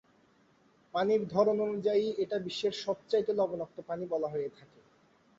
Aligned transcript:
পানির 0.93 1.21
ধরন 1.27 1.57
অনুযায়ী 1.61 2.05
এটা 2.17 2.37
বিশ্বের 2.39 2.73
সবচাইতে 2.83 3.31
লবণাক্ত 3.33 3.77
পানি 3.89 4.03
বলা 4.05 4.27
হয়ে 4.27 4.49
থাকে। 4.57 4.79